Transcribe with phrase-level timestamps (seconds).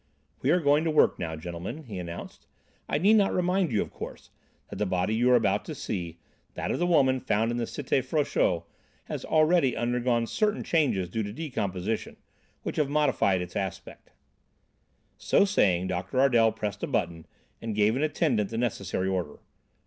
[0.41, 2.47] "We are going to work now, gentlemen," he announced.
[2.89, 4.31] "I need not remind you, of course,
[4.71, 6.17] that the body you are about to see,
[6.55, 8.63] that of the woman found in the Cité Frochot,
[9.03, 12.17] has already undergone certain changes due to decomposition,
[12.63, 14.09] which have modified its aspect."
[15.19, 16.19] So saying, Dr.
[16.19, 17.27] Ardel pressed a button
[17.61, 19.37] and gave an attendant the necessary order.